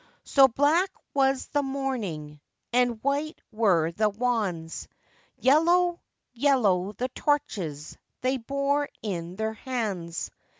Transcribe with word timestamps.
So 0.23 0.47
black 0.47 0.89
was 1.13 1.45
the 1.49 1.61
mourning, 1.61 2.41
And 2.73 3.03
white 3.03 3.39
were 3.51 3.91
the 3.91 4.09
wands, 4.09 4.87
Yellow, 5.37 6.01
yellow 6.33 6.93
the 6.93 7.09
torches, 7.09 7.95
They 8.21 8.37
bore 8.37 8.89
in 9.03 9.35
their 9.35 9.53
hands. 9.53 10.31